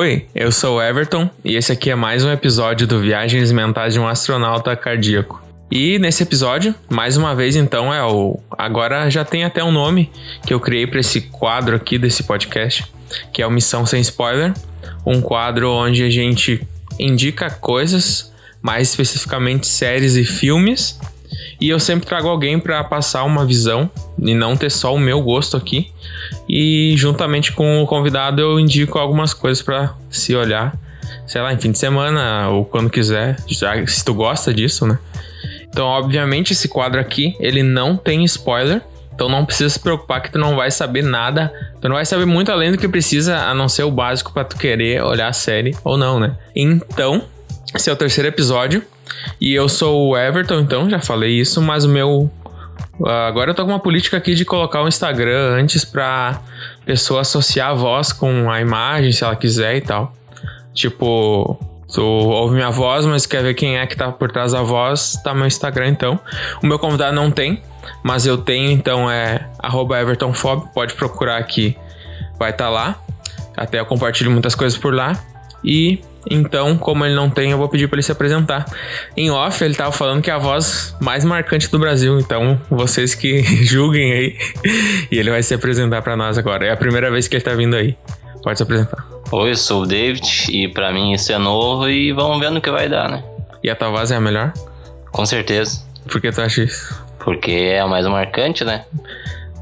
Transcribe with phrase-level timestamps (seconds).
[0.00, 3.94] Oi, eu sou o Everton e esse aqui é mais um episódio do Viagens Mentais
[3.94, 5.42] de um Astronauta Cardíaco.
[5.72, 8.38] E nesse episódio, mais uma vez então, é o.
[8.56, 10.08] Agora já tem até um nome
[10.46, 12.86] que eu criei para esse quadro aqui desse podcast,
[13.32, 14.54] que é o Missão Sem Spoiler.
[15.04, 16.64] Um quadro onde a gente
[16.96, 20.96] indica coisas, mais especificamente séries e filmes.
[21.60, 25.20] E eu sempre trago alguém para passar uma visão e não ter só o meu
[25.22, 25.90] gosto aqui.
[26.48, 30.76] E juntamente com o convidado eu indico algumas coisas para se olhar,
[31.26, 33.36] sei lá, em fim de semana ou quando quiser,
[33.86, 34.98] se tu gosta disso, né?
[35.64, 38.82] Então, obviamente, esse quadro aqui, ele não tem spoiler.
[39.14, 41.52] Então não precisa se preocupar que tu não vai saber nada.
[41.80, 44.44] Tu não vai saber muito além do que precisa, a não ser o básico para
[44.44, 46.36] tu querer olhar a série ou não, né?
[46.54, 47.24] Então,
[47.74, 48.82] esse é o terceiro episódio.
[49.40, 52.30] E eu sou o Everton, então, já falei isso, mas o meu.
[53.28, 56.40] Agora eu tô com uma política aqui de colocar o Instagram antes pra
[56.84, 60.12] pessoa associar a voz com a imagem, se ela quiser e tal.
[60.74, 61.58] Tipo,
[61.92, 65.18] Tu ouve minha voz, mas quer ver quem é que tá por trás da voz,
[65.24, 66.20] tá meu Instagram então.
[66.62, 67.62] O meu convidado não tem,
[68.02, 69.48] mas eu tenho, então é
[69.98, 71.76] EvertonFob, pode procurar aqui,
[72.38, 73.00] vai estar tá lá.
[73.56, 75.18] Até eu compartilho muitas coisas por lá.
[75.64, 78.66] E então, como ele não tem, eu vou pedir para ele se apresentar.
[79.16, 83.14] Em off, ele tava falando que é a voz mais marcante do Brasil, então vocês
[83.14, 84.38] que julguem aí.
[85.10, 86.66] e ele vai se apresentar para nós agora.
[86.66, 87.96] É a primeira vez que ele tá vindo aí.
[88.42, 89.06] Pode se apresentar.
[89.30, 92.60] Oi, eu sou o David e para mim isso é novo e vamos ver no
[92.60, 93.22] que vai dar, né?
[93.62, 94.52] E a tua voz é a melhor?
[95.10, 95.82] Com certeza.
[96.10, 97.04] Por que tu acha isso?
[97.18, 98.84] Porque é a mais marcante, né?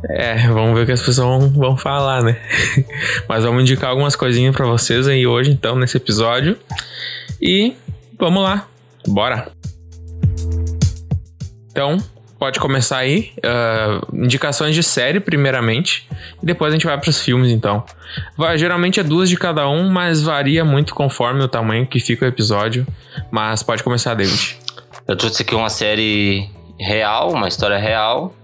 [0.09, 2.37] É, vamos ver o que as pessoas vão, vão falar, né?
[3.29, 6.57] Mas vamos indicar algumas coisinhas para vocês aí hoje, então, nesse episódio.
[7.41, 7.75] E
[8.19, 8.67] vamos lá,
[9.07, 9.51] bora!
[11.71, 11.99] Então,
[12.39, 13.33] pode começar aí.
[13.39, 16.09] Uh, indicações de série, primeiramente.
[16.43, 17.85] E depois a gente vai para os filmes, então.
[18.37, 22.25] Vai, geralmente é duas de cada um, mas varia muito conforme o tamanho que fica
[22.25, 22.87] o episódio.
[23.31, 24.59] Mas pode começar, David.
[25.07, 28.35] Eu trouxe aqui uma série real, uma história real.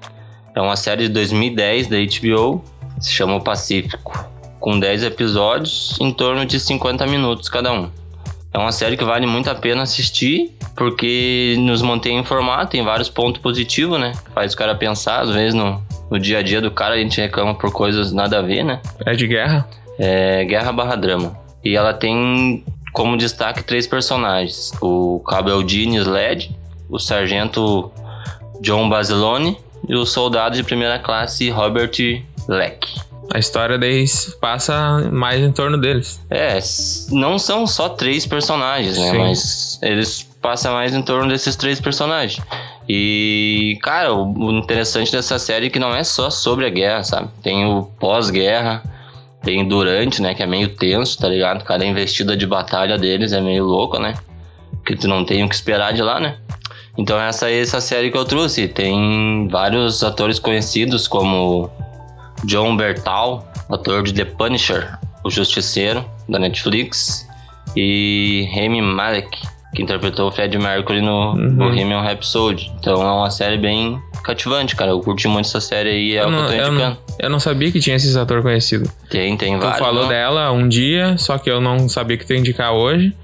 [0.54, 2.62] É uma série de 2010 da HBO.
[3.00, 4.30] Se chama O Pacífico.
[4.60, 7.90] Com 10 episódios, em torno de 50 minutos cada um.
[8.52, 13.08] É uma série que vale muito a pena assistir, porque nos mantém informado, tem vários
[13.08, 14.12] pontos positivos, né?
[14.34, 17.18] Faz o cara pensar, às vezes no, no dia a dia do cara a gente
[17.18, 18.80] reclama por coisas nada a ver, né?
[19.06, 19.66] É de guerra?
[19.98, 21.34] É guerra barra drama.
[21.64, 26.54] E ela tem como destaque três personagens: o Cabo Eldine Sled,
[26.90, 27.90] o sargento
[28.60, 29.56] John Basilone
[29.88, 31.92] e o soldado de primeira classe Robert
[32.48, 32.88] Leck.
[33.32, 36.20] A história deles passa mais em torno deles.
[36.28, 36.58] É,
[37.10, 39.10] não são só três personagens, né?
[39.10, 39.18] Sim.
[39.18, 42.44] Mas eles passam mais em torno desses três personagens.
[42.88, 47.30] E, cara, o interessante dessa série é que não é só sobre a guerra, sabe?
[47.42, 48.82] Tem o pós-guerra,
[49.42, 50.34] tem durante, né?
[50.34, 51.64] Que é meio tenso, tá ligado?
[51.64, 54.14] Cada investida de batalha deles é meio louca, né?
[54.84, 56.36] Que tu não tem o que esperar de lá, né?
[56.96, 58.68] Então essa é essa série que eu trouxe.
[58.68, 61.70] Tem vários atores conhecidos como
[62.44, 67.26] John Bertal, ator de The Punisher, o Justiceiro, da Netflix,
[67.74, 69.38] e Remy Malek,
[69.74, 71.56] que interpretou o Fred Mercury no uhum.
[71.56, 72.70] Bohemian Rhapsody.
[72.78, 74.90] Então é uma série bem cativante, cara.
[74.90, 76.80] Eu curti muito essa série aí, é eu o não, que eu tô indicando.
[76.80, 78.90] Eu não, eu não sabia que tinha esse ator conhecido.
[79.08, 79.78] Tem, tem vários.
[79.78, 80.08] Tu falou não?
[80.08, 83.14] dela um dia, só que eu não sabia que tu ia indicar hoje.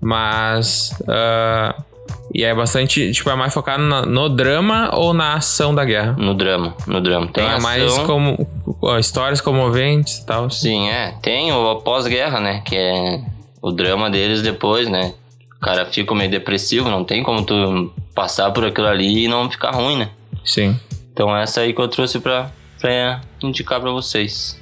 [0.00, 0.96] Mas...
[1.02, 1.89] Uh,
[2.32, 6.12] e é bastante, tipo, é mais focado no, no, drama ou na ação da guerra?
[6.12, 7.26] No drama, no drama.
[7.26, 8.46] Tem então é mais como
[8.80, 10.48] ó, histórias comoventes e tal.
[10.48, 11.14] Sim, é.
[11.20, 12.62] Tem o pós-guerra, né?
[12.64, 13.20] Que é
[13.60, 15.12] o drama deles depois, né?
[15.56, 19.50] O cara fica meio depressivo, não tem como tu passar por aquilo ali e não
[19.50, 20.10] ficar ruim, né?
[20.44, 20.78] Sim.
[21.12, 24.60] Então essa aí que eu trouxe pra, pra indicar pra vocês.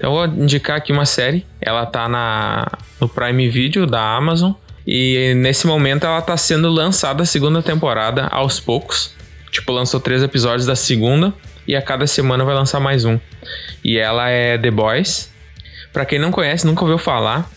[0.00, 1.46] Eu vou indicar aqui uma série.
[1.60, 2.66] Ela tá na,
[2.98, 4.52] no Prime Video da Amazon.
[4.86, 9.14] E nesse momento ela tá sendo lançada a segunda temporada aos poucos.
[9.50, 11.34] Tipo, lançou três episódios da segunda.
[11.68, 13.20] E a cada semana vai lançar mais um.
[13.84, 15.30] E ela é The Boys.
[15.92, 17.50] Pra quem não conhece, nunca ouviu falar.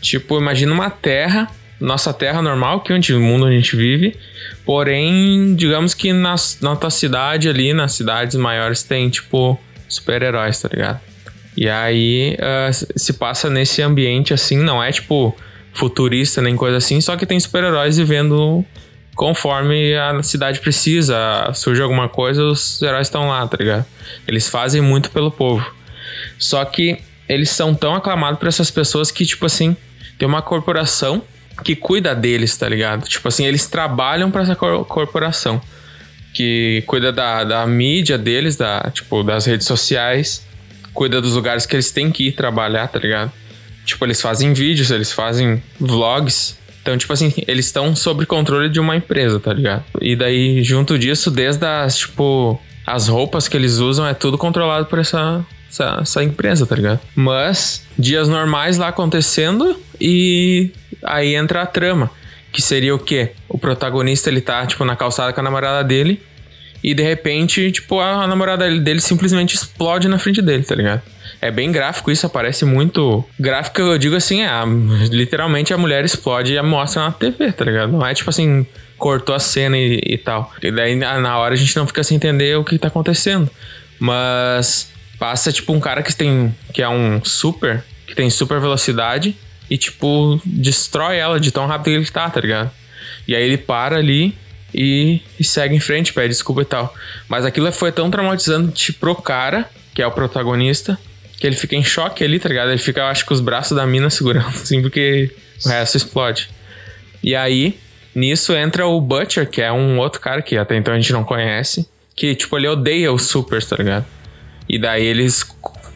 [0.00, 1.50] Tipo, imagina uma terra,
[1.80, 4.16] nossa terra normal, que é o mundo onde a gente vive.
[4.64, 9.58] Porém, digamos que na, na tua cidade ali, nas cidades maiores, tem, tipo,
[9.88, 11.11] super-heróis, tá ligado?
[11.56, 15.36] E aí uh, se passa nesse ambiente assim, não é tipo
[15.74, 18.64] futurista nem coisa assim, só que tem super-heróis vivendo
[19.14, 21.50] conforme a cidade precisa.
[21.54, 23.84] Surge alguma coisa, os heróis estão lá, tá ligado?
[24.26, 25.74] Eles fazem muito pelo povo.
[26.38, 29.76] Só que eles são tão aclamados por essas pessoas que, tipo assim,
[30.18, 31.22] tem uma corporação
[31.64, 33.06] que cuida deles, tá ligado?
[33.08, 35.60] Tipo assim, eles trabalham para essa cor corporação
[36.34, 40.46] que cuida da, da mídia deles, da, tipo, das redes sociais
[40.92, 43.32] cuida dos lugares que eles têm que ir trabalhar, tá ligado?
[43.84, 46.58] Tipo, eles fazem vídeos, eles fazem vlogs.
[46.80, 49.84] Então, tipo assim, eles estão sob controle de uma empresa, tá ligado?
[50.00, 54.86] E daí, junto disso, desde as, tipo, as roupas que eles usam, é tudo controlado
[54.86, 57.00] por essa, essa, essa empresa, tá ligado?
[57.14, 60.70] Mas, dias normais lá acontecendo e
[61.04, 62.10] aí entra a trama.
[62.50, 63.32] Que seria o quê?
[63.48, 66.20] O protagonista, ele tá, tipo, na calçada com a namorada dele
[66.82, 71.02] e de repente, tipo, a namorada dele simplesmente explode na frente dele, tá ligado?
[71.40, 73.24] É bem gráfico isso, aparece muito.
[73.38, 74.64] Gráfico, eu digo assim, é, a,
[75.10, 77.92] literalmente a mulher explode e mostra na TV, tá ligado?
[77.92, 78.66] Não é tipo assim,
[78.98, 80.52] cortou a cena e, e tal.
[80.62, 83.50] E daí na hora a gente não fica sem entender o que tá acontecendo.
[83.98, 86.54] Mas passa tipo um cara que tem.
[86.72, 89.36] que é um super, que tem super velocidade
[89.70, 92.70] e tipo, destrói ela de tão rápido que ele tá, tá ligado?
[93.26, 94.36] E aí ele para ali
[94.74, 96.94] e, e, segue em frente, pede desculpa e tal.
[97.28, 100.98] Mas aquilo foi tão traumatizante pro cara, que é o protagonista,
[101.38, 102.70] que ele fica em choque ali, tá ligado?
[102.70, 105.30] Ele fica, acho que, os braços da mina segurando, assim, porque
[105.64, 106.48] o resto explode.
[107.22, 107.78] E aí,
[108.14, 111.24] nisso entra o Butcher, que é um outro cara que até então a gente não
[111.24, 114.06] conhece, que, tipo, ele odeia os supers, tá ligado?
[114.68, 115.44] E daí eles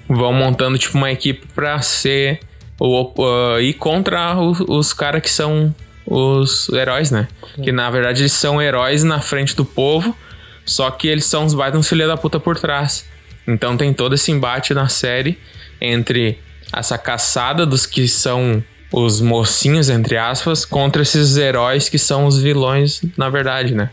[0.09, 2.41] vão montando, tipo, uma equipe pra ser.
[2.79, 5.75] O, uh, ir contra os, os caras que são
[6.07, 7.29] os heróis, né?
[7.63, 10.17] Que na verdade eles são heróis na frente do povo,
[10.65, 13.05] só que eles são os baitas filha da puta por trás.
[13.47, 15.39] Então tem todo esse embate na série
[15.81, 16.39] entre
[16.73, 18.63] essa caçada dos que são
[18.93, 23.91] os mocinhos, entre aspas, contra esses heróis que são os vilões, na verdade, né?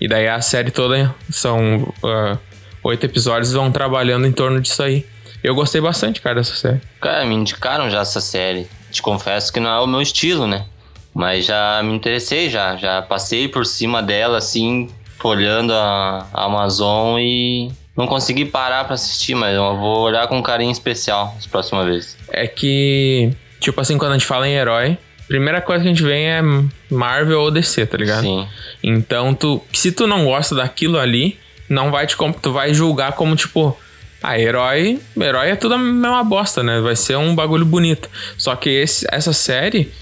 [0.00, 2.38] E daí a série toda são uh,
[2.82, 5.06] oito episódios vão trabalhando em torno disso aí.
[5.42, 6.80] Eu gostei bastante, cara, dessa série.
[7.00, 8.66] Cara, me indicaram já essa série.
[8.90, 10.66] Te confesso que não é o meu estilo, né?
[11.14, 12.76] Mas já me interessei, já.
[12.76, 14.88] Já passei por cima dela, assim,
[15.22, 20.42] olhando a, Amazon e não consegui parar para assistir, mas eu vou olhar com um
[20.42, 22.16] carinho especial as próximas vezes.
[22.30, 24.96] É que, tipo assim, quando a gente fala em herói,
[25.28, 26.42] primeira coisa que a gente vê é
[26.90, 28.22] Marvel ou DC, tá ligado?
[28.22, 28.48] Sim.
[28.82, 33.36] Então, tu, se tu não gosta daquilo ali, não vai te tu vai julgar como
[33.36, 33.76] tipo,
[34.22, 36.80] ah, herói, herói é tudo a mesma bosta, né?
[36.80, 38.08] Vai ser um bagulho bonito.
[38.36, 39.92] Só que esse, essa série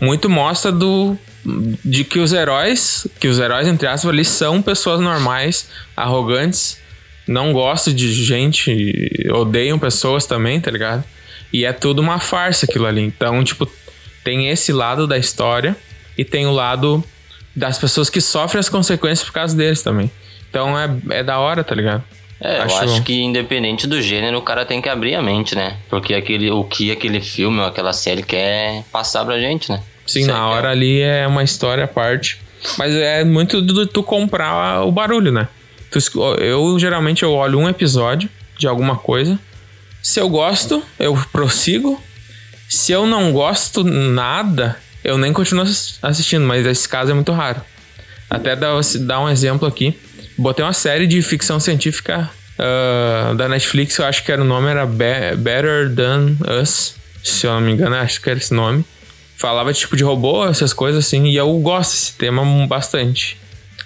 [0.00, 1.16] muito mostra do
[1.84, 6.78] de que os heróis, que os heróis entre aspas ali são pessoas normais, arrogantes,
[7.26, 11.04] não gostam de gente, odeiam pessoas também, tá ligado?
[11.52, 13.02] E é tudo uma farsa aquilo ali.
[13.02, 13.70] Então, tipo,
[14.24, 15.76] tem esse lado da história
[16.16, 17.02] e tem o lado
[17.54, 20.10] das pessoas que sofrem as consequências por causa deles também.
[20.50, 22.02] Então é, é da hora, tá ligado?
[22.40, 22.74] É, acho...
[22.76, 25.76] eu acho que independente do gênero, o cara tem que abrir a mente, né?
[25.88, 29.82] Porque aquele, o que aquele filme ou aquela série quer passar pra gente, né?
[30.06, 32.40] Sim, na hora ali é uma história à parte.
[32.76, 35.48] Mas é muito do tu comprar o barulho, né?
[36.38, 39.38] Eu geralmente eu olho um episódio de alguma coisa.
[40.02, 42.02] Se eu gosto, eu prossigo.
[42.68, 45.64] Se eu não gosto nada, eu nem continuo
[46.02, 47.62] assistindo, mas esse caso é muito raro.
[48.28, 49.98] Até dar um exemplo aqui.
[50.38, 54.68] Botei uma série de ficção científica uh, da Netflix, eu acho que era o nome
[54.68, 56.94] era Be Better Than Us,
[57.24, 58.84] se eu não me engano, acho que era esse nome.
[59.36, 63.36] Falava tipo de robô, essas coisas assim, e eu gosto desse tema bastante.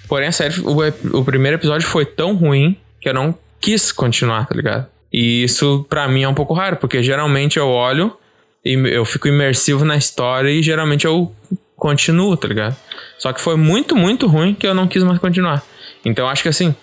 [0.07, 4.45] Porém, a série, o, o primeiro episódio foi tão ruim que eu não quis continuar,
[4.45, 4.87] tá ligado?
[5.11, 8.15] E isso para mim é um pouco raro, porque geralmente eu olho
[8.63, 11.31] e eu fico imersivo na história e geralmente eu
[11.75, 12.75] continuo, tá ligado?
[13.17, 15.63] Só que foi muito, muito ruim que eu não quis mais continuar.
[16.05, 16.75] Então acho que assim,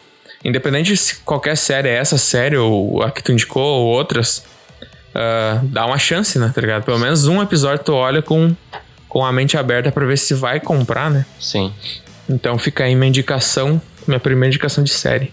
[0.44, 4.44] independente se qualquer série é essa série ou a que tu indicou ou outras,
[5.10, 6.84] uh, dá uma chance, né, tá ligado?
[6.84, 8.54] Pelo menos um episódio tu olha com,
[9.08, 11.26] com a mente aberta para ver se vai comprar, né?
[11.38, 11.72] Sim.
[12.28, 15.32] Então fica aí minha indicação, minha primeira indicação de série.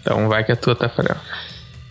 [0.00, 1.16] Então vai que é tua, Tafarel.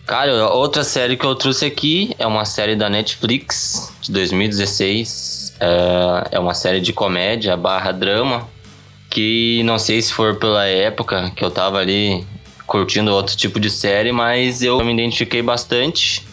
[0.08, 5.54] Cara, outra série que eu trouxe aqui é uma série da Netflix de 2016.
[5.60, 8.48] É, é uma série de comédia barra drama.
[9.10, 12.26] Que não sei se for pela época que eu tava ali
[12.66, 16.26] curtindo outro tipo de série, mas eu me identifiquei bastante.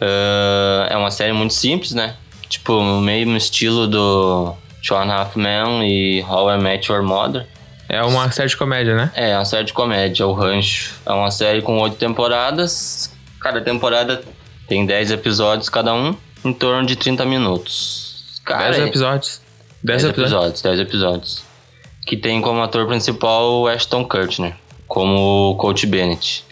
[0.00, 2.14] Uh, é uma série muito simples, né?
[2.48, 7.02] Tipo, o mesmo estilo do Two and a Half Men e How I Met Your
[7.02, 7.46] Mother.
[7.90, 9.12] É uma série de comédia, né?
[9.14, 10.94] É, é uma série de comédia, O Rancho.
[11.04, 14.22] É uma série com oito temporadas Cada temporada
[14.66, 16.14] tem 10 episódios cada um,
[16.44, 18.40] em torno de 30 minutos.
[18.46, 19.40] 10 episódios.
[19.82, 21.44] 10 episódios, 10 episódios.
[22.06, 24.54] Que tem como ator principal o Ashton Kutcher,
[24.86, 26.44] como o Coach Bennett.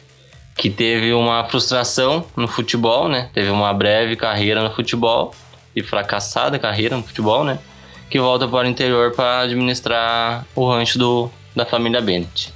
[0.57, 3.31] Que teve uma frustração no futebol, né?
[3.35, 5.35] Teve uma breve carreira no futebol
[5.75, 7.59] e fracassada carreira no futebol, né?
[8.09, 12.53] Que volta para o interior para administrar o rancho do, da família Bennett.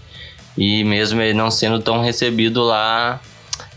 [0.57, 3.21] E mesmo ele não sendo tão recebido lá,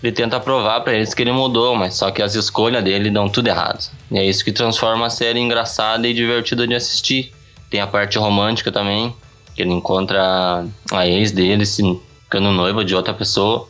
[0.04, 3.30] ele tenta provar para eles que ele mudou, mas só que as escolhas dele dão
[3.30, 3.90] tudo errado.
[4.12, 7.34] E é isso que transforma a série engraçada e divertida de assistir.
[7.70, 9.16] Tem a parte romântica também,
[9.56, 11.82] que ele encontra a ex dele se
[12.24, 13.70] ficando noiva de outra pessoa.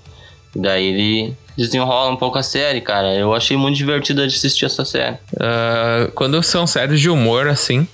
[0.55, 3.13] E daí ele desenrola um pouco a série, cara.
[3.13, 5.17] Eu achei muito divertido de assistir essa série.
[5.33, 7.87] Uh, quando são séries de humor, assim,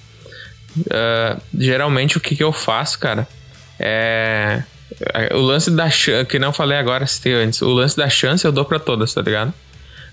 [0.77, 3.27] uh, geralmente o que, que eu faço, cara,
[3.77, 4.63] é.
[5.13, 7.61] É o lance da chance, que não falei agora, citei antes.
[7.61, 9.53] O lance da chance eu dou para todas, tá ligado?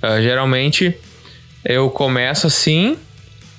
[0.02, 0.97] Uh, geralmente
[1.64, 2.97] eu começo assim.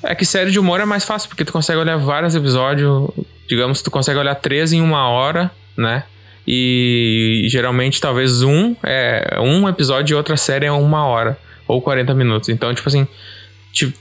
[0.04, 3.10] É que série de humor é mais fácil, porque tu consegue olhar vários episódios.
[3.50, 6.04] Digamos, tu consegue olhar três em uma hora, né?
[6.48, 12.14] E geralmente talvez um é um episódio de outra série é uma hora ou 40
[12.14, 12.48] minutos.
[12.48, 13.06] Então, tipo assim,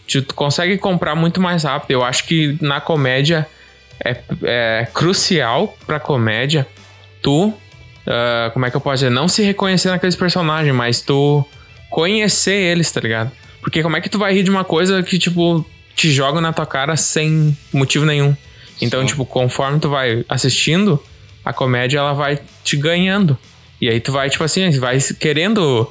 [0.07, 1.91] tu, tu consegue comprar muito mais rápido.
[1.91, 3.47] Eu acho que na comédia
[4.05, 6.67] é, é crucial pra comédia
[7.27, 7.49] tu.
[7.49, 9.11] Uh, como é que eu posso dizer?
[9.11, 11.45] Não se reconhecer naqueles personagens, mas tu
[11.91, 13.33] conhecer eles, tá ligado?
[13.61, 15.67] Porque como é que tu vai rir de uma coisa que, tipo,
[15.97, 18.37] te joga na tua cara sem motivo nenhum?
[18.81, 19.07] Então, Sim.
[19.09, 21.03] tipo, conforme tu vai assistindo,
[21.45, 23.37] a comédia ela vai te ganhando.
[23.81, 25.91] E aí tu vai, tipo assim, vai querendo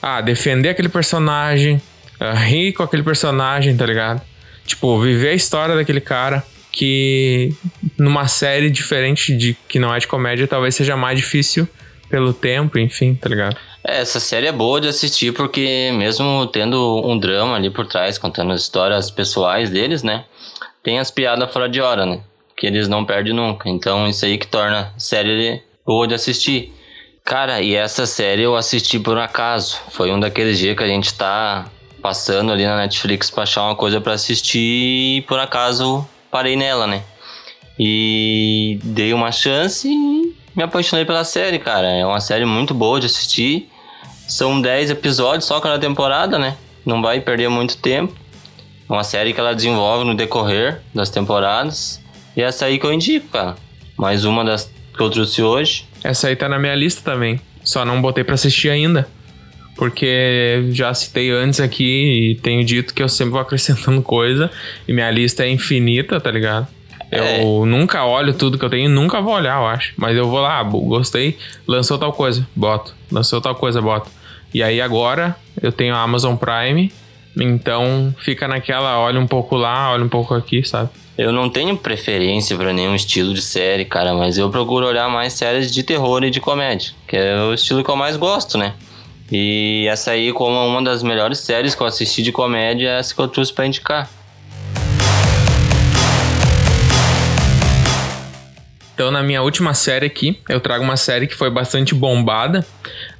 [0.00, 1.82] ah, defender aquele personagem,
[2.20, 4.22] uh, rir com aquele personagem, tá ligado?
[4.64, 6.44] Tipo, viver a história daquele cara
[6.76, 7.54] que
[7.96, 11.66] numa série diferente de que não é de comédia talvez seja mais difícil
[12.10, 13.56] pelo tempo, enfim, tá ligado?
[13.82, 18.18] É, essa série é boa de assistir porque mesmo tendo um drama ali por trás,
[18.18, 20.24] contando as histórias pessoais deles, né?
[20.82, 22.20] Tem as piadas fora de hora, né?
[22.56, 23.68] que eles não perdem nunca.
[23.68, 26.72] Então isso aí que torna a série boa de assistir.
[27.22, 29.78] Cara, e essa série eu assisti por um acaso.
[29.90, 31.66] Foi um daqueles dias que a gente tá
[32.00, 36.86] passando ali na Netflix pra achar uma coisa para assistir e por acaso parei nela,
[36.86, 37.02] né?
[37.78, 41.86] E dei uma chance e me apaixonei pela série, cara.
[41.88, 43.68] É uma série muito boa de assistir.
[44.26, 46.56] São 10 episódios só cada temporada, né?
[46.84, 48.14] Não vai perder muito tempo.
[48.88, 52.00] É uma série que ela desenvolve no decorrer das temporadas.
[52.36, 53.56] E essa aí que eu indico, cara.
[53.96, 55.84] Mais uma das que eu trouxe hoje.
[56.02, 57.40] Essa aí tá na minha lista também.
[57.62, 59.08] Só não botei para assistir ainda.
[59.76, 64.50] Porque já citei antes aqui e tenho dito que eu sempre vou acrescentando coisa.
[64.88, 66.66] E minha lista é infinita, tá ligado?
[67.10, 67.66] Eu é.
[67.66, 69.92] nunca olho tudo que eu tenho, nunca vou olhar, eu acho.
[69.96, 72.94] Mas eu vou lá, gostei, lançou tal coisa, boto.
[73.10, 74.10] Lançou tal coisa, boto.
[74.52, 76.90] E aí agora eu tenho a Amazon Prime,
[77.38, 80.88] então fica naquela, olha um pouco lá, olha um pouco aqui, sabe?
[81.16, 85.32] Eu não tenho preferência para nenhum estilo de série, cara, mas eu procuro olhar mais
[85.32, 88.74] séries de terror e de comédia, que é o estilo que eu mais gosto, né?
[89.30, 93.14] E essa aí, como uma das melhores séries que eu assisti de comédia, é essa
[93.14, 94.08] que eu trouxe pra indicar.
[98.94, 102.64] Então, na minha última série aqui, eu trago uma série que foi bastante bombada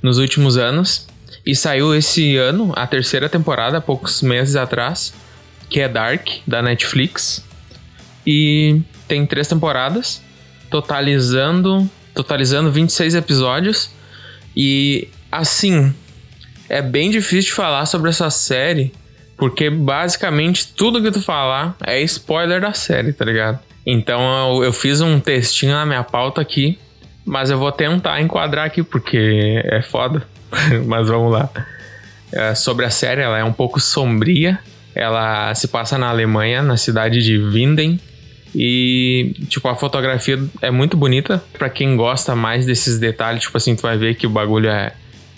[0.02, 1.06] nos últimos anos
[1.44, 5.12] e saiu esse ano, a terceira temporada, poucos meses atrás,
[5.68, 7.44] que é Dark, da Netflix.
[8.26, 10.22] E tem três temporadas,
[10.70, 13.90] totalizando, totalizando 26 episódios.
[14.56, 15.94] E assim,
[16.68, 18.92] é bem difícil de falar sobre essa série,
[19.36, 23.58] porque basicamente tudo que tu falar é spoiler da série, tá ligado?
[23.86, 26.78] Então eu, eu fiz um textinho na minha pauta aqui,
[27.24, 30.26] mas eu vou tentar enquadrar aqui porque é foda.
[30.86, 31.48] mas vamos lá.
[32.32, 34.58] É, sobre a série, ela é um pouco sombria.
[34.94, 38.00] Ela se passa na Alemanha, na cidade de Winden,
[38.54, 41.42] e, tipo, a fotografia é muito bonita.
[41.58, 44.94] para quem gosta mais desses detalhes, tipo assim, tu vai ver que o bagulho é,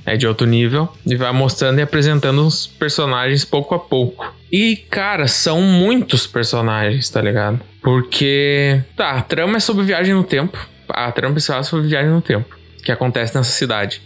[0.09, 0.89] é de alto nível.
[1.07, 4.35] E vai mostrando e apresentando os personagens pouco a pouco.
[4.51, 7.61] E, cara, são muitos personagens, tá ligado?
[7.83, 10.59] Porque, tá, a trama é sobre viagem no tempo.
[10.89, 12.57] A trama principal é sobre viagem no tempo.
[12.83, 14.01] Que acontece nessa cidade.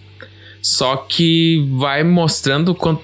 [0.61, 3.03] Só que vai mostrando quanto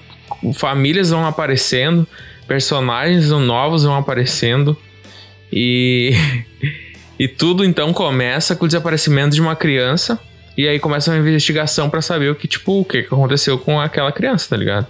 [0.53, 2.07] famílias vão aparecendo,
[2.47, 4.77] personagens novos vão aparecendo
[5.51, 6.13] e,
[7.19, 10.19] e tudo então começa com o desaparecimento de uma criança.
[10.57, 14.11] E aí começa uma investigação para saber o que, tipo, o que aconteceu com aquela
[14.11, 14.87] criança, tá ligado?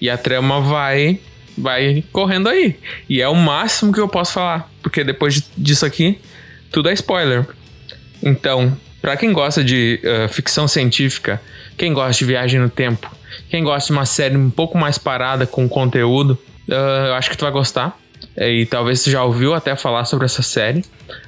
[0.00, 1.20] E a trama vai
[1.56, 2.76] vai correndo aí.
[3.08, 6.18] E é o máximo que eu posso falar, porque depois disso aqui,
[6.70, 7.46] tudo é spoiler.
[8.22, 11.40] Então, para quem gosta de uh, ficção científica,
[11.76, 13.10] quem gosta de viagem no tempo,
[13.50, 17.36] quem gosta de uma série um pouco mais parada com conteúdo, uh, eu acho que
[17.36, 17.98] tu vai gostar.
[18.36, 20.84] E talvez você já ouviu até falar sobre essa série,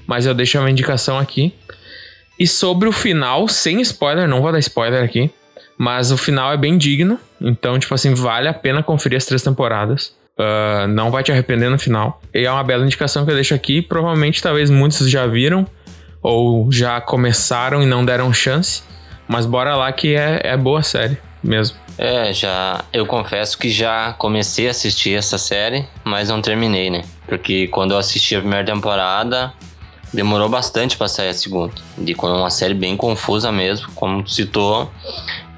[0.06, 1.52] mas eu deixo uma indicação aqui.
[2.38, 5.30] E sobre o final, sem spoiler, não vou dar spoiler aqui,
[5.78, 9.42] mas o final é bem digno, então, tipo assim, vale a pena conferir as três
[9.42, 10.14] temporadas.
[10.36, 12.20] Uh, não vai te arrepender no final.
[12.32, 13.80] E é uma bela indicação que eu deixo aqui.
[13.80, 15.64] Provavelmente, talvez muitos já viram,
[16.20, 18.82] ou já começaram e não deram chance.
[19.28, 21.76] Mas bora lá que é, é boa série mesmo.
[21.96, 22.84] É, já.
[22.92, 27.04] Eu confesso que já comecei a assistir essa série, mas não terminei, né?
[27.28, 29.52] Porque quando eu assisti a primeira temporada,
[30.14, 31.74] demorou bastante para sair a segunda.
[31.98, 34.90] De uma série bem confusa mesmo, como citou.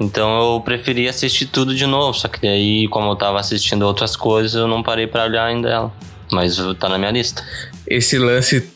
[0.00, 2.18] Então eu preferi assistir tudo de novo.
[2.18, 5.68] Só que daí, como eu tava assistindo outras coisas, eu não parei para olhar ainda
[5.68, 5.92] ela.
[6.32, 7.44] Mas tá na minha lista.
[7.86, 8.68] Esse lance,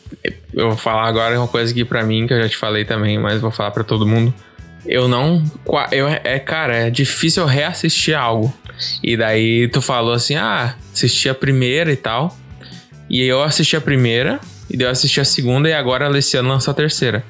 [0.53, 3.19] eu vou falar agora uma coisa aqui para mim que eu já te falei também,
[3.19, 4.33] mas vou falar para todo mundo
[4.85, 5.43] eu não.
[5.91, 8.53] Eu, é, cara, é difícil eu reassistir algo.
[9.03, 12.35] E daí tu falou assim: ah, assisti a primeira e tal.
[13.09, 14.39] E eu assisti a primeira,
[14.71, 17.23] e daí eu assisti a segunda, e agora a Alessiano lançou a terceira.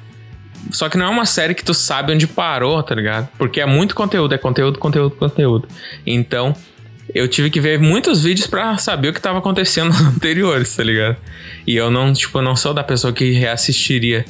[0.70, 3.28] Só que não é uma série que tu sabe onde parou, tá ligado?
[3.36, 5.68] Porque é muito conteúdo, é conteúdo, conteúdo, conteúdo.
[6.06, 6.54] Então,
[7.12, 11.16] eu tive que ver muitos vídeos para saber o que tava acontecendo anteriores, tá ligado?
[11.66, 14.24] E eu não, tipo, não sou da pessoa que reassistiria.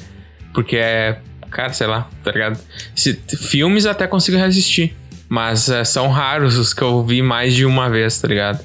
[0.55, 1.19] Porque é
[1.53, 2.59] cara, sei lá, tá ligado?
[2.95, 4.97] Se, filmes até consigo resistir.
[5.29, 8.61] Mas uh, são raros os que eu vi mais de uma vez, tá ligado?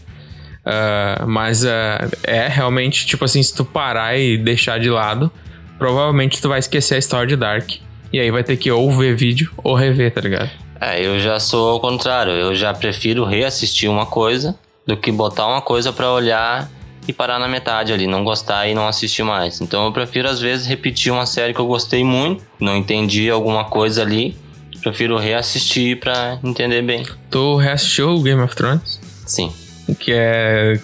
[0.67, 5.31] Uh, mas uh, é realmente, tipo assim, se tu parar e deixar de lado,
[5.79, 7.69] provavelmente tu vai esquecer a história de Dark.
[8.11, 10.49] E aí vai ter que ou ver vídeo ou rever, tá ligado?
[10.79, 12.33] É, eu já sou ao contrário.
[12.33, 14.55] Eu já prefiro reassistir uma coisa
[14.85, 16.69] do que botar uma coisa para olhar
[17.07, 19.61] e parar na metade ali, não gostar e não assistir mais.
[19.61, 23.65] Então eu prefiro às vezes repetir uma série que eu gostei muito, não entendi alguma
[23.65, 24.35] coisa ali,
[24.81, 27.05] prefiro reassistir para entender bem.
[27.29, 28.99] Tu reassistiu o Game of Thrones?
[29.25, 29.53] Sim.
[29.95, 30.79] Que é,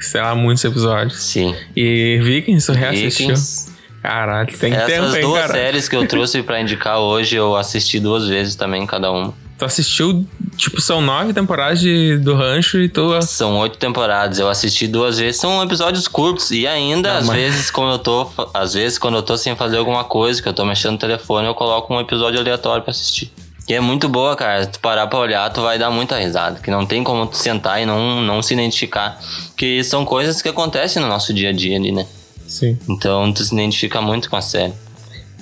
[0.00, 1.22] sei lá, muitos episódios.
[1.22, 1.54] Sim.
[1.76, 3.28] E Vikings, tu reassistiu?
[3.28, 3.70] Vikings.
[4.02, 5.52] Caralho, tem Essas tempo, hein, duas cara?
[5.52, 9.34] séries que eu trouxe para indicar hoje, eu assisti duas vezes também, cada uma.
[9.58, 10.26] Tu assistiu,
[10.56, 13.20] tipo, são nove temporadas de, do Rancho e tu.
[13.20, 16.50] São oito temporadas, eu assisti duas vezes, são episódios curtos.
[16.50, 18.26] E ainda, Não, às mas- vezes, como eu tô.
[18.54, 21.46] Às vezes, quando eu tô sem fazer alguma coisa, que eu tô mexendo no telefone,
[21.46, 23.30] eu coloco um episódio aleatório pra assistir.
[23.70, 24.64] E é muito boa, cara.
[24.64, 26.58] Se tu parar pra olhar, tu vai dar muita risada.
[26.58, 29.20] Que não tem como tu sentar e não, não se identificar.
[29.56, 32.04] Que são coisas que acontecem no nosso dia a dia ali, né?
[32.48, 32.76] Sim.
[32.88, 34.72] Então tu se identifica muito com a série.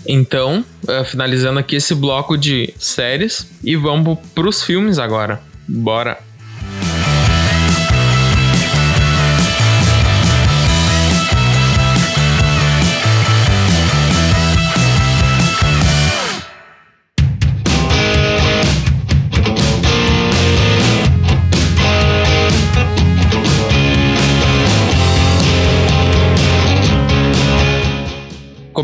[0.07, 5.41] Então, eh, finalizando aqui esse bloco de séries e vamos pros filmes agora.
[5.67, 6.28] Bora.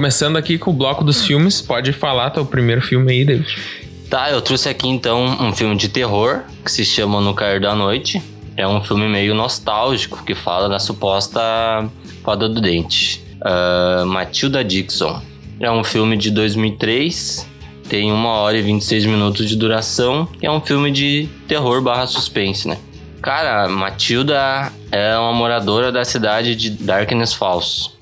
[0.05, 3.57] Começando aqui com o bloco dos filmes, pode falar teu primeiro filme aí, David.
[4.11, 7.75] Tá, eu trouxe aqui então um filme de terror que se chama No Cair da
[7.75, 8.23] Noite.
[8.55, 11.41] É um filme meio nostálgico que fala da suposta
[12.23, 13.25] fada do dente.
[13.41, 15.23] Ah, Matilda Dixon.
[15.59, 17.49] É um filme de 2003,
[17.89, 22.69] tem 1 hora e 26 minutos de duração é um filme de terror barra suspense,
[22.69, 22.77] né?
[23.23, 27.94] Cara, Matilda é uma moradora da cidade de Darkness Falls.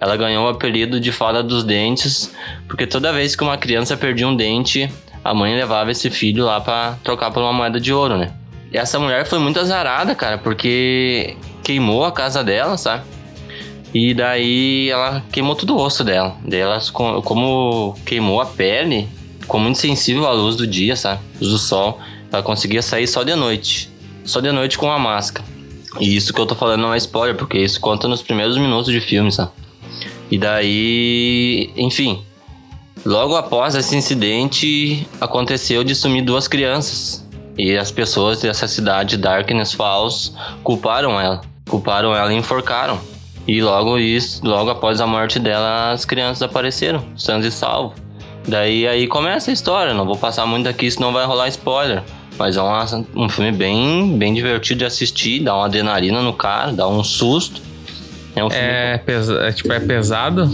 [0.00, 2.32] Ela ganhou o apelido de Fada dos Dentes
[2.66, 4.90] porque toda vez que uma criança perdia um dente,
[5.22, 8.32] a mãe levava esse filho lá pra trocar por uma moeda de ouro, né?
[8.72, 13.04] E essa mulher foi muito azarada, cara, porque queimou a casa dela, sabe?
[13.92, 16.36] E daí ela queimou todo o rosto dela.
[16.46, 19.08] Daí ela, co- como queimou a pele,
[19.40, 21.20] ficou muito sensível à luz do dia, sabe?
[21.40, 21.98] Luz do sol.
[22.32, 23.90] Ela conseguia sair só de noite.
[24.24, 25.44] Só de noite com a máscara.
[25.98, 28.92] E isso que eu tô falando não é spoiler, porque isso conta nos primeiros minutos
[28.92, 29.50] de filme, sabe?
[30.30, 32.22] E daí, enfim,
[33.04, 37.26] logo após esse incidente, aconteceu de sumir duas crianças.
[37.58, 41.40] E as pessoas dessa cidade, Darkness Falls, culparam ela.
[41.68, 42.98] Culparam ela e enforcaram.
[43.46, 48.00] E logo isso, logo após a morte dela, as crianças apareceram, sãs e salvos.
[48.46, 52.02] Daí aí começa a história, não vou passar muito aqui, senão vai rolar spoiler.
[52.38, 56.72] Mas é uma- um filme bem, bem divertido de assistir, dá uma adrenalina no cara,
[56.72, 57.60] dá um susto.
[58.34, 60.48] É um É, pesa é, tipo, é pesado?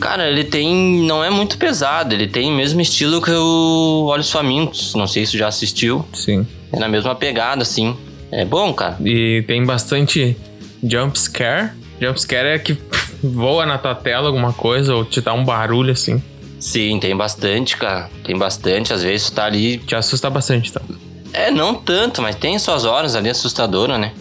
[0.00, 1.02] Cara, ele tem.
[1.06, 4.94] Não é muito pesado, ele tem o mesmo estilo que o Olhos Famintos.
[4.94, 6.04] Não sei se tu já assistiu.
[6.12, 6.46] Sim.
[6.72, 7.96] É na mesma pegada, assim.
[8.30, 8.96] É bom, cara.
[9.04, 10.36] E tem bastante
[10.82, 11.70] jump scare.
[12.00, 12.76] Jump scare é que
[13.22, 16.22] voa na tua tela alguma coisa ou te dá um barulho assim.
[16.58, 18.10] Sim, tem bastante, cara.
[18.24, 18.92] Tem bastante.
[18.92, 19.78] Às vezes tu tá ali.
[19.78, 20.80] Te assusta bastante, tá?
[21.32, 24.12] É, não tanto, mas tem suas horas ali assustadoras, né?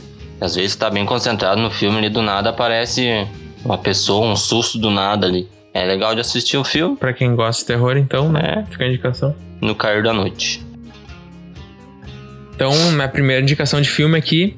[0.43, 3.25] Às vezes tá bem concentrado no filme ali, do nada aparece
[3.63, 5.47] uma pessoa, um susto do nada ali.
[5.73, 8.57] É legal de assistir o filme Pra quem gosta de terror, então, né?
[8.57, 8.69] É.
[8.69, 9.33] Fica a indicação.
[9.61, 10.61] no cair da noite.
[12.53, 14.57] Então, minha primeira indicação de filme aqui,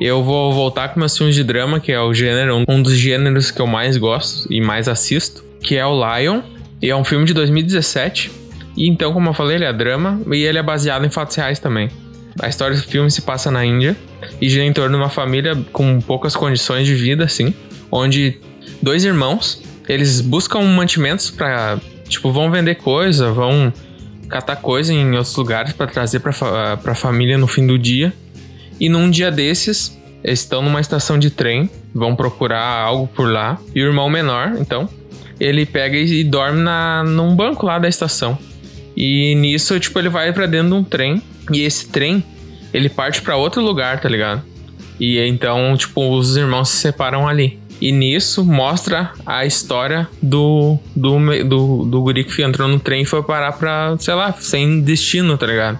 [0.00, 3.50] eu vou voltar com meus filmes de drama, que é o gênero, um dos gêneros
[3.50, 6.40] que eu mais gosto e mais assisto, que é o Lion.
[6.80, 8.30] E é um filme de 2017.
[8.74, 11.58] E então, como eu falei, ele é drama e ele é baseado em fatos reais
[11.58, 11.90] também.
[12.38, 13.96] A história do filme se passa na Índia
[14.40, 17.54] e gira em torno de uma família com poucas condições de vida, assim,
[17.90, 18.38] onde
[18.80, 23.72] dois irmãos, eles buscam mantimentos para, tipo, vão vender coisa, vão
[24.28, 26.32] catar coisa em outros lugares para trazer para
[26.84, 28.12] a família no fim do dia.
[28.78, 33.58] E num dia desses, eles estão numa estação de trem, vão procurar algo por lá.
[33.74, 34.88] E o irmão menor, então,
[35.40, 38.38] ele pega e, dorme na, num banco lá da estação.
[38.96, 41.22] E nisso, tipo, ele vai para dentro de um trem.
[41.52, 42.22] E esse trem,
[42.72, 44.42] ele parte para outro lugar, tá ligado?
[44.98, 47.58] E então, tipo, os irmãos se separam ali.
[47.80, 53.04] E nisso mostra a história do, do, do, do guri que entrou no trem e
[53.04, 55.78] foi parar pra, sei lá, sem destino, tá ligado?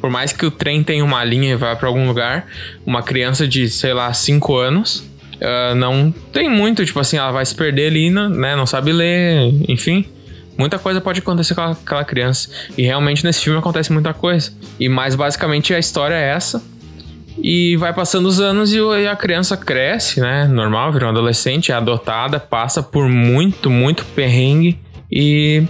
[0.00, 2.46] Por mais que o trem tenha uma linha e vá para algum lugar,
[2.84, 7.46] uma criança de, sei lá, 5 anos uh, não tem muito, tipo assim, ela vai
[7.46, 8.54] se perder ali, né?
[8.54, 10.04] Não sabe ler, enfim.
[10.58, 12.50] Muita coisa pode acontecer com aquela criança.
[12.76, 14.52] E realmente nesse filme acontece muita coisa.
[14.78, 16.60] E mais basicamente a história é essa.
[17.40, 20.48] E vai passando os anos e a criança cresce, né?
[20.48, 24.76] Normal, vira um adolescente, é adotada, passa por muito, muito perrengue
[25.10, 25.62] e,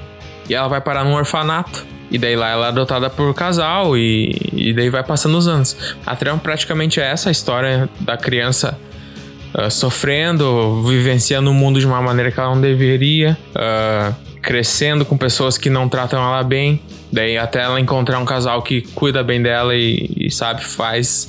[0.49, 1.87] e ela vai parar num orfanato.
[2.11, 5.77] E daí lá ela é adotada por casal e, e daí vai passando os anos.
[6.07, 8.79] A trama praticamente é essa a história da criança
[9.55, 15.15] uh, sofrendo, vivenciando o mundo de uma maneira que ela não deveria, uh, crescendo com
[15.15, 16.81] pessoas que não tratam ela bem.
[17.13, 21.29] Daí até ela encontrar um casal que cuida bem dela e, e sabe, faz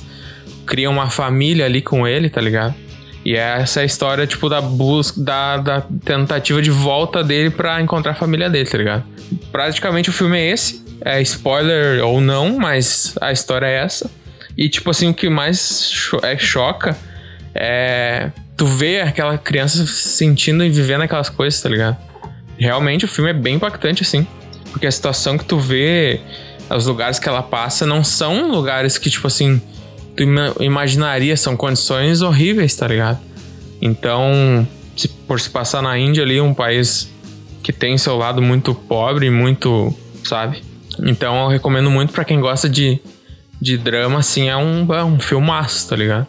[0.64, 2.74] cria uma família ali com ele, tá ligado?
[3.22, 8.12] E é essa história, tipo, da busca, da, da tentativa de volta dele para encontrar
[8.12, 9.04] a família dele, tá ligado?
[9.52, 10.82] Praticamente o filme é esse.
[11.02, 14.10] É spoiler ou não, mas a história é essa.
[14.56, 16.96] E, tipo assim, o que mais cho é, choca
[17.54, 22.09] é tu ver aquela criança sentindo e vivendo aquelas coisas, tá ligado?
[22.60, 24.26] Realmente o filme é bem impactante, assim.
[24.70, 26.20] Porque a situação que tu vê,
[26.70, 29.60] os lugares que ela passa, não são lugares que, tipo assim,
[30.14, 30.22] tu
[30.62, 33.18] imaginaria, são condições horríveis, tá ligado?
[33.80, 37.10] Então, se, por se passar na Índia ali, um país
[37.62, 40.62] que tem seu lado muito pobre, muito, sabe?
[41.02, 43.00] Então eu recomendo muito para quem gosta de,
[43.58, 46.26] de drama, assim, é um, é um filmaço, tá ligado?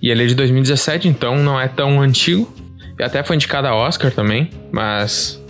[0.00, 2.52] E ele é de 2017, então não é tão antigo.
[2.98, 5.42] E até foi indicado a Oscar também, mas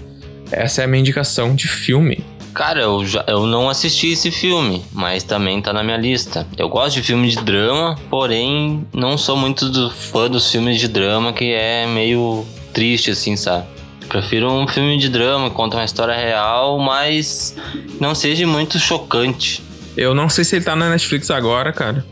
[0.50, 2.24] essa é a minha indicação de filme.
[2.54, 6.46] Cara, eu, já, eu não assisti esse filme, mas também tá na minha lista.
[6.56, 10.86] Eu gosto de filme de drama, porém não sou muito do, fã dos filmes de
[10.86, 13.66] drama que é meio triste, assim, sabe?
[14.08, 17.56] Prefiro um filme de drama que conta uma história real, mas
[17.98, 19.60] não seja muito chocante.
[19.96, 22.04] Eu não sei se ele tá na Netflix agora, cara.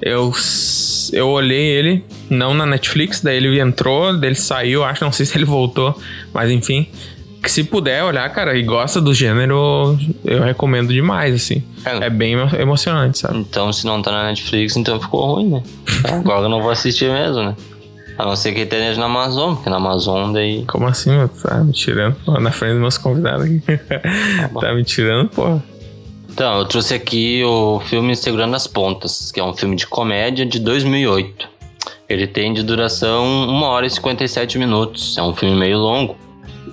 [0.00, 0.32] Eu,
[1.12, 5.26] eu olhei ele, não na Netflix, daí ele entrou, daí ele saiu, acho, não sei
[5.26, 6.00] se ele voltou,
[6.32, 6.86] mas enfim
[7.42, 11.62] que se puder olhar, cara, e gosta do gênero, eu recomendo demais, assim.
[11.84, 13.38] É, é bem emocionante, sabe?
[13.38, 15.62] Então, se não tá na Netflix, então ficou ruim, né?
[16.04, 17.56] Agora eu não vou assistir mesmo, né?
[18.18, 20.64] A não ser que esteja na Amazon, porque na Amazon daí.
[20.66, 21.28] Como assim, meu?
[21.28, 23.62] Tá me tirando, pô, na frente dos meus convidados aqui.
[24.52, 25.60] Tá, tá me tirando, pô.
[26.28, 30.44] Então, eu trouxe aqui o filme Segurando as Pontas, que é um filme de comédia
[30.44, 31.48] de 2008.
[32.08, 35.16] Ele tem de duração 1 hora e 57 minutos.
[35.18, 36.16] É um filme meio longo.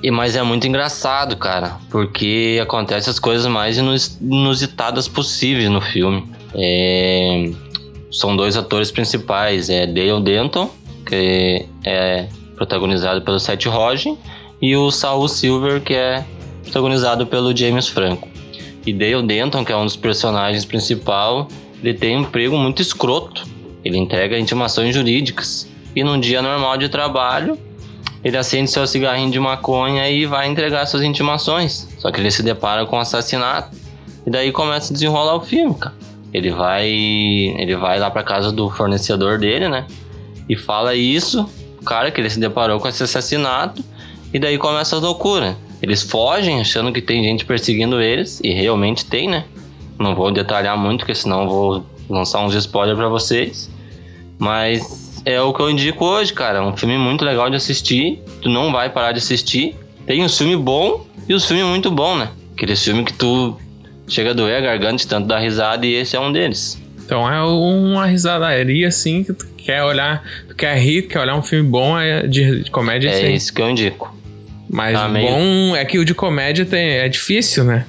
[0.05, 3.79] E, mas é muito engraçado, cara, porque acontece as coisas mais
[4.21, 6.23] inusitadas possíveis no filme.
[6.53, 7.49] É,
[8.11, 10.69] são dois atores principais, é Dale Denton,
[11.07, 14.15] que é protagonizado pelo Seth Rogen,
[14.61, 16.23] e o Saul Silver, que é
[16.61, 18.27] protagonizado pelo James Franco.
[18.85, 21.47] E Dale Denton, que é um dos personagens principais,
[21.83, 23.43] ele tem um emprego muito escroto.
[23.83, 25.67] Ele entrega intimações jurídicas.
[25.95, 27.57] E num dia normal de trabalho,
[28.25, 31.88] ele acende seu cigarrinho de maconha e vai entregar suas intimações.
[31.99, 33.77] Só que ele se depara com um assassinato.
[34.25, 35.93] E daí começa a desenrolar o filme, cara.
[36.33, 39.85] Ele vai, ele vai lá para casa do fornecedor dele, né?
[40.49, 41.47] E fala isso,
[41.85, 43.83] cara, que ele se deparou com esse assassinato.
[44.33, 45.55] E daí começa as loucuras.
[45.79, 49.45] Eles fogem achando que tem gente perseguindo eles, e realmente tem, né?
[49.99, 53.69] Não vou detalhar muito, porque senão vou lançar uns spoilers para vocês.
[54.39, 56.59] Mas é o que eu indico hoje, cara.
[56.59, 58.21] É um filme muito legal de assistir.
[58.41, 59.75] Tu não vai parar de assistir.
[60.05, 62.29] Tem um filme bom e os filmes muito bom, né?
[62.53, 63.57] Aquele filme que tu
[64.07, 66.79] chega a doer a garganta de tanto dar risada e esse é um deles.
[67.03, 71.41] Então é uma risadaria assim que tu quer olhar, tu quer rir, quer olhar um
[71.41, 73.09] filme bom é de, de comédia.
[73.09, 74.15] É isso que eu indico.
[74.69, 75.27] Mas tá meio...
[75.27, 77.85] bom é que o de comédia tem, é difícil, né?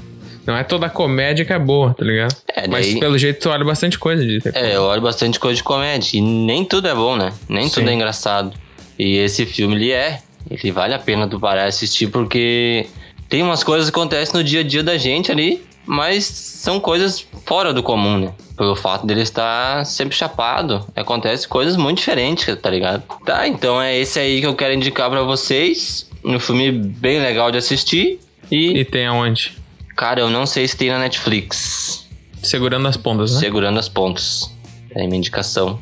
[0.47, 2.37] Não é toda comédia que é boa, tá ligado?
[2.55, 5.63] É, Mas pelo jeito tu olha bastante coisa de É, eu olho bastante coisa de
[5.63, 6.17] comédia.
[6.17, 7.33] E nem tudo é bom, né?
[7.49, 7.75] Nem Sim.
[7.75, 8.53] tudo é engraçado.
[8.99, 10.21] E esse filme, ele é.
[10.49, 12.87] Ele vale a pena tu parar e assistir porque
[13.29, 17.27] tem umas coisas que acontecem no dia a dia da gente ali, mas são coisas
[17.45, 18.33] fora do comum, né?
[18.57, 23.03] Pelo fato dele estar sempre chapado, acontece coisas muito diferentes, tá ligado?
[23.25, 26.09] Tá, então é esse aí que eu quero indicar para vocês.
[26.25, 28.21] Um filme bem legal de assistir.
[28.51, 29.57] E, e tem aonde?
[29.97, 32.07] Cara, eu não sei se tem na Netflix.
[32.43, 33.41] Segurando as pontas, né?
[33.41, 34.55] Segurando as pontas.
[34.95, 35.81] É minha indicação.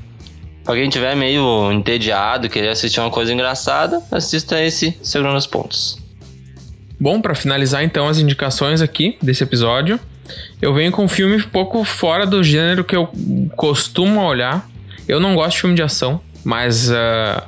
[0.65, 5.99] Pra quem tiver meio entediado, querer assistir uma coisa engraçada, assista esse Segurando as Pontas.
[6.99, 10.01] Bom, para finalizar então as indicações aqui desse episódio,
[10.63, 13.11] eu venho com um filme um pouco fora do gênero que eu
[13.57, 14.67] costumo olhar.
[15.07, 17.43] Eu não gosto de filme de ação, mas uh,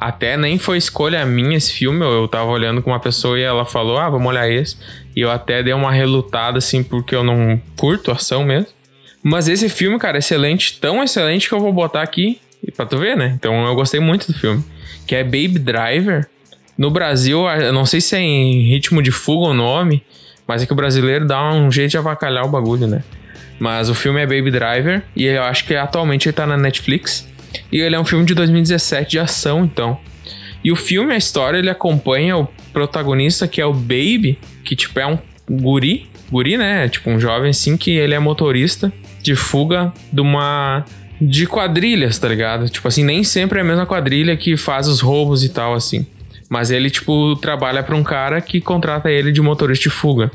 [0.00, 2.02] até nem foi escolha minha esse filme.
[2.02, 4.76] Eu, tava olhando com uma pessoa e ela falou: Ah, vamos olhar esse.
[5.14, 8.68] E eu até dei uma relutada assim, porque eu não curto ação mesmo.
[9.22, 12.40] Mas esse filme, cara, é excelente, tão excelente que eu vou botar aqui
[12.74, 13.34] pra tu ver, né?
[13.38, 14.64] Então eu gostei muito do filme.
[15.06, 16.26] Que é Baby Driver.
[16.78, 20.02] No Brasil, eu não sei se é em ritmo de fuga o nome,
[20.46, 23.02] mas é que o brasileiro dá um jeito de avacalhar o bagulho, né?
[23.58, 27.28] Mas o filme é Baby Driver e eu acho que atualmente ele tá na Netflix.
[27.70, 29.98] E ele é um filme de 2017 de ação, então.
[30.62, 34.98] E o filme, a história, ele acompanha o protagonista que é o Baby, que tipo
[35.00, 35.18] é um
[35.50, 36.88] guri, guri, né?
[36.88, 40.84] Tipo um jovem assim que ele é motorista de fuga de uma
[41.20, 42.68] de quadrilhas, tá ligado?
[42.68, 46.06] Tipo assim, nem sempre é a mesma quadrilha que faz os roubos e tal, assim.
[46.48, 50.30] Mas ele, tipo, trabalha pra um cara que contrata ele de motorista de fuga.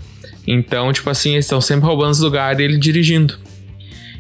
[0.48, 3.38] Então, tipo assim, eles estão sempre roubando os lugares e ele dirigindo.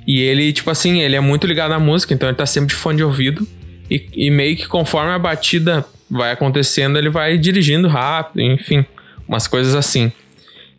[0.07, 2.75] E ele, tipo assim, ele é muito ligado à música, então ele tá sempre de
[2.75, 3.47] fone de ouvido.
[3.89, 8.85] E, e meio que conforme a batida vai acontecendo, ele vai dirigindo rápido, enfim,
[9.27, 10.11] umas coisas assim.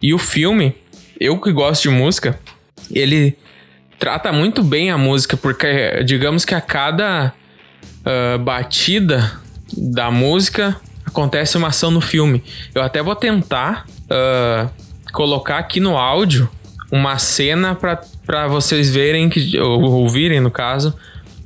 [0.02, 0.74] E o filme,
[1.18, 2.38] eu que gosto de música,
[2.92, 3.36] ele
[3.98, 7.32] trata muito bem a música, porque digamos que a cada
[8.04, 9.40] uh, batida
[9.76, 12.42] da música acontece uma ação no filme.
[12.74, 14.70] Eu até vou tentar uh,
[15.12, 16.48] colocar aqui no áudio
[16.90, 20.94] uma cena para vocês verem, que, ou ouvirem no caso,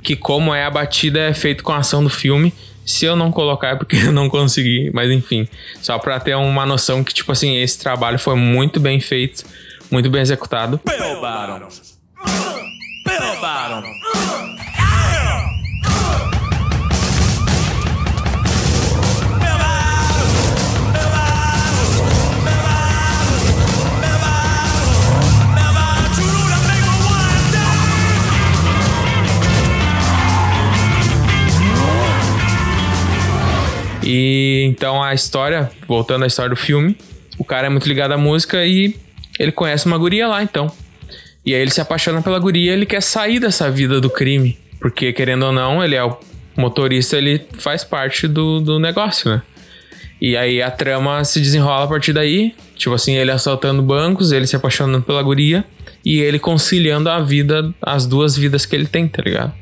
[0.03, 2.53] que como é a batida é feito com a ação do filme.
[2.85, 5.47] Se eu não colocar é porque eu não consegui, mas enfim,
[5.81, 9.43] só para ter uma noção que tipo assim, esse trabalho foi muito bem feito,
[9.89, 10.79] muito bem executado.
[10.85, 11.21] Bill
[13.05, 14.50] Bill Bottom.
[34.13, 36.97] E então a história, voltando à história do filme,
[37.37, 38.93] o cara é muito ligado à música e
[39.39, 40.69] ele conhece uma guria lá, então.
[41.45, 45.13] E aí ele se apaixona pela guria, ele quer sair dessa vida do crime, porque
[45.13, 46.17] querendo ou não, ele é o
[46.57, 49.41] motorista, ele faz parte do, do negócio, né?
[50.19, 54.45] E aí a trama se desenrola a partir daí, tipo assim, ele assaltando bancos, ele
[54.45, 55.63] se apaixonando pela guria
[56.03, 59.53] e ele conciliando a vida, as duas vidas que ele tem, tá ligado?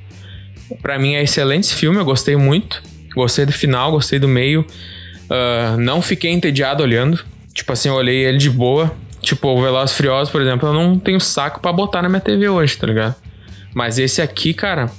[0.82, 2.89] Pra mim é excelente esse filme, eu gostei muito.
[3.16, 4.66] Gostei do final, gostei do meio.
[5.26, 7.24] Uh, não fiquei entediado olhando.
[7.54, 8.96] Tipo assim, eu olhei ele de boa.
[9.22, 12.48] Tipo, o Velozes Furiosos, por exemplo, eu não tenho saco para botar na minha TV
[12.48, 13.16] hoje, tá ligado?
[13.74, 14.90] Mas esse aqui, cara,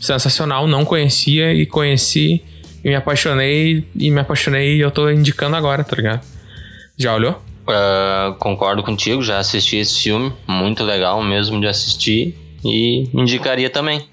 [0.00, 0.66] sensacional.
[0.66, 2.42] Não conhecia e conheci
[2.84, 6.24] e me apaixonei e me apaixonei e eu tô indicando agora, tá ligado?
[6.96, 7.42] Já olhou?
[7.66, 14.06] Uh, concordo contigo, já assisti esse filme, muito legal mesmo de assistir e indicaria também.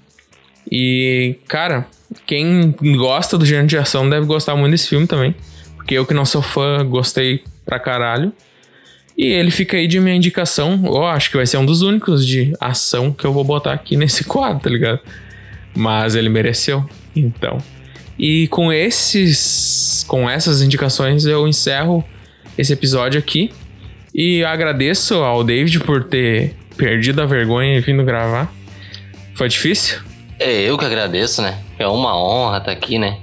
[0.70, 1.86] E, cara,
[2.26, 5.34] quem gosta do gênero de ação deve gostar muito desse filme também.
[5.76, 8.32] Porque eu que não sou fã, gostei pra caralho.
[9.16, 10.80] E ele fica aí de minha indicação.
[10.84, 13.96] Eu acho que vai ser um dos únicos de ação que eu vou botar aqui
[13.96, 15.00] nesse quadro, tá ligado?
[15.74, 16.84] Mas ele mereceu.
[17.14, 17.58] Então.
[18.18, 20.04] E com esses.
[20.06, 22.04] Com essas indicações eu encerro
[22.56, 23.50] esse episódio aqui.
[24.14, 28.52] E agradeço ao David por ter perdido a vergonha e vindo gravar.
[29.34, 30.00] Foi difícil?
[30.38, 31.58] É eu que agradeço, né?
[31.82, 33.18] É uma honra estar aqui, né?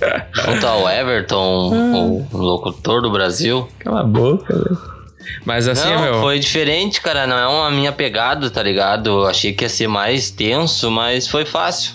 [0.32, 3.68] Junto ao Everton, o locutor do Brasil.
[3.78, 4.78] Cala a boca, velho.
[5.44, 6.20] Mas assim, não, meu.
[6.20, 7.26] Foi diferente, cara.
[7.26, 9.10] Não é uma minha pegada, tá ligado?
[9.10, 11.94] Eu achei que ia ser mais tenso, mas foi fácil.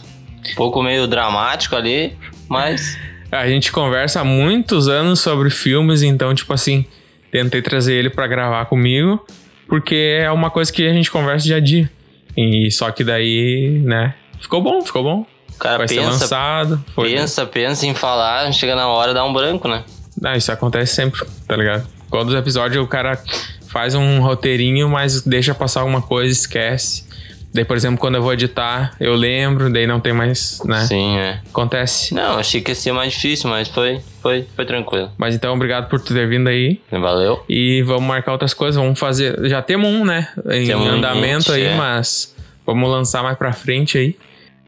[0.52, 2.98] Um pouco meio dramático ali, mas.
[3.32, 6.86] A gente conversa há muitos anos sobre filmes, então, tipo assim,
[7.32, 9.26] tentei trazer ele para gravar comigo,
[9.70, 11.90] porque é uma coisa que a gente conversa dia a dia.
[12.36, 15.26] E só que daí, né, Ficou bom, ficou bom.
[15.62, 16.84] O cara Vai pensa, ser lançado.
[16.96, 19.84] Foi pensa, pensa em falar, chega na hora dá um branco, né?
[20.24, 21.88] Ah, isso acontece sempre, tá ligado?
[22.10, 23.22] Quando os episódios o cara
[23.68, 27.06] faz um roteirinho, mas deixa passar alguma coisa, esquece.
[27.54, 30.82] Daí, por exemplo, quando eu vou editar, eu lembro, daí não tem mais, né?
[30.86, 31.42] Sim, é.
[31.48, 32.12] Acontece.
[32.12, 35.12] Não, achei que ia ser mais difícil, mas foi, foi, foi tranquilo.
[35.16, 36.82] Mas então, obrigado por ter vindo aí.
[36.90, 37.46] Valeu.
[37.48, 38.82] E vamos marcar outras coisas.
[38.82, 39.48] Vamos fazer.
[39.48, 40.28] Já temos um, né?
[40.50, 41.76] Em Temos andamento aí, é.
[41.76, 42.34] mas
[42.66, 44.16] vamos lançar mais pra frente aí.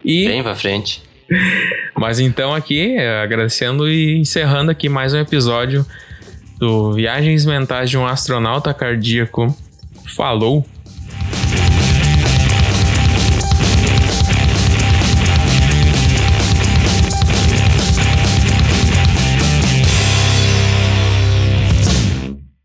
[0.03, 1.01] E, Bem pra frente.
[1.95, 5.85] mas então aqui, é, agradecendo e encerrando aqui mais um episódio
[6.57, 9.55] do Viagens Mentais de um Astronauta Cardíaco.
[10.15, 10.65] Falou!